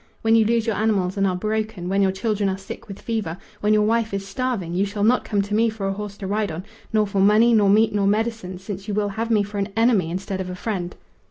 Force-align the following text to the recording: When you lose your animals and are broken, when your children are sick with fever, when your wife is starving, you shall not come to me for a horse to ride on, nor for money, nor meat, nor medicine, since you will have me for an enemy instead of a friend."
When 0.23 0.35
you 0.35 0.43
lose 0.45 0.65
your 0.65 0.77
animals 0.77 1.15
and 1.15 1.27
are 1.27 1.35
broken, 1.35 1.87
when 1.87 2.01
your 2.01 2.11
children 2.11 2.49
are 2.49 2.57
sick 2.57 2.87
with 2.87 2.99
fever, 3.03 3.37
when 3.59 3.71
your 3.71 3.83
wife 3.83 4.15
is 4.15 4.27
starving, 4.27 4.73
you 4.73 4.83
shall 4.83 5.03
not 5.03 5.23
come 5.23 5.43
to 5.43 5.53
me 5.53 5.69
for 5.69 5.87
a 5.87 5.93
horse 5.93 6.17
to 6.17 6.25
ride 6.25 6.51
on, 6.51 6.63
nor 6.91 7.05
for 7.05 7.19
money, 7.19 7.53
nor 7.53 7.69
meat, 7.69 7.93
nor 7.93 8.07
medicine, 8.07 8.57
since 8.57 8.87
you 8.87 8.95
will 8.95 9.09
have 9.09 9.29
me 9.29 9.43
for 9.43 9.59
an 9.59 9.69
enemy 9.77 10.09
instead 10.09 10.41
of 10.41 10.49
a 10.49 10.55
friend." 10.55 10.95